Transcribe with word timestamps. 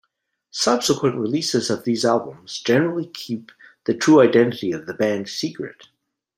Subsequent 0.49 1.15
releases 1.15 1.69
of 1.69 1.83
these 1.83 2.03
albums 2.03 2.57
generally 2.59 3.05
keep 3.05 3.51
the 3.85 3.93
true 3.93 4.19
identity 4.19 4.71
of 4.71 4.87
the 4.87 4.95
band 4.95 5.29
secret. 5.29 5.89